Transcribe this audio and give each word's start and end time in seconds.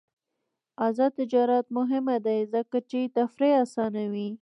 آزاد 0.87 1.11
تجارت 1.19 1.65
مهم 1.77 2.05
دی 2.25 2.39
ځکه 2.53 2.77
چې 2.89 3.11
تفریح 3.17 3.55
اسانوي. 3.65 4.29